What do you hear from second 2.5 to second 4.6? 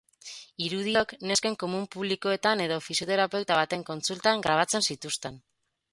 edo fisioterapeuta baten kontsultan